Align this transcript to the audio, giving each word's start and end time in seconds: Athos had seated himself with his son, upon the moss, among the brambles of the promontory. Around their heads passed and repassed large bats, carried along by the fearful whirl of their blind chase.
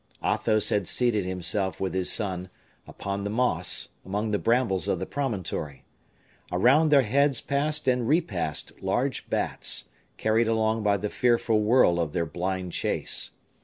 Athos 0.25 0.69
had 0.69 0.87
seated 0.87 1.25
himself 1.25 1.79
with 1.79 1.93
his 1.93 2.11
son, 2.11 2.49
upon 2.87 3.23
the 3.23 3.29
moss, 3.29 3.89
among 4.03 4.31
the 4.31 4.39
brambles 4.39 4.87
of 4.87 4.97
the 4.97 5.05
promontory. 5.05 5.85
Around 6.51 6.89
their 6.89 7.03
heads 7.03 7.39
passed 7.39 7.87
and 7.87 8.07
repassed 8.07 8.71
large 8.81 9.29
bats, 9.29 9.89
carried 10.17 10.47
along 10.47 10.81
by 10.81 10.97
the 10.97 11.07
fearful 11.11 11.61
whirl 11.61 11.99
of 11.99 12.13
their 12.13 12.25
blind 12.25 12.71
chase. 12.71 13.33